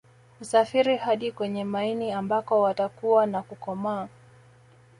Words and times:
Husafiri 0.39 0.97
hadi 0.97 1.31
kwenye 1.31 1.63
maini 1.63 2.11
ambako 2.11 2.61
watakua 2.61 3.25
na 3.25 3.41
kukomaa 3.41 4.07